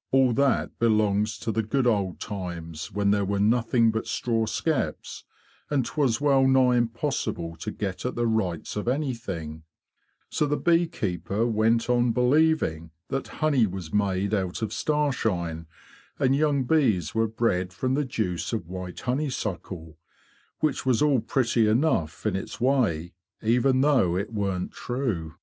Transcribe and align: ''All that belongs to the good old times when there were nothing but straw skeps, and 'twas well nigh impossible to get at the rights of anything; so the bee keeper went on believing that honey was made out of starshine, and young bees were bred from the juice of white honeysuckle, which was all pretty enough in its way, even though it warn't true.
''All 0.12 0.32
that 0.32 0.78
belongs 0.78 1.36
to 1.40 1.52
the 1.52 1.62
good 1.62 1.86
old 1.86 2.18
times 2.18 2.90
when 2.90 3.10
there 3.10 3.22
were 3.26 3.38
nothing 3.38 3.90
but 3.90 4.06
straw 4.06 4.46
skeps, 4.46 5.24
and 5.68 5.84
'twas 5.84 6.22
well 6.22 6.46
nigh 6.48 6.76
impossible 6.78 7.54
to 7.56 7.70
get 7.70 8.06
at 8.06 8.14
the 8.14 8.26
rights 8.26 8.76
of 8.76 8.88
anything; 8.88 9.62
so 10.30 10.46
the 10.46 10.56
bee 10.56 10.86
keeper 10.86 11.46
went 11.46 11.90
on 11.90 12.12
believing 12.12 12.92
that 13.08 13.28
honey 13.44 13.66
was 13.66 13.92
made 13.92 14.32
out 14.32 14.62
of 14.62 14.72
starshine, 14.72 15.66
and 16.18 16.34
young 16.34 16.64
bees 16.64 17.14
were 17.14 17.28
bred 17.28 17.70
from 17.70 17.92
the 17.92 18.06
juice 18.06 18.54
of 18.54 18.66
white 18.66 19.00
honeysuckle, 19.00 19.98
which 20.60 20.86
was 20.86 21.02
all 21.02 21.20
pretty 21.20 21.68
enough 21.68 22.24
in 22.24 22.36
its 22.36 22.58
way, 22.58 23.12
even 23.42 23.82
though 23.82 24.16
it 24.16 24.32
warn't 24.32 24.72
true. 24.72 25.34